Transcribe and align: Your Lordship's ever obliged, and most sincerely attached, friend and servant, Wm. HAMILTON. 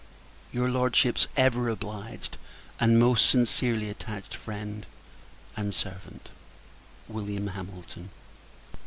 Your 0.51 0.67
Lordship's 0.67 1.27
ever 1.37 1.69
obliged, 1.69 2.37
and 2.79 2.97
most 2.97 3.29
sincerely 3.29 3.87
attached, 3.87 4.33
friend 4.33 4.87
and 5.55 5.75
servant, 5.75 6.29
Wm. 7.07 7.49
HAMILTON. 7.49 8.09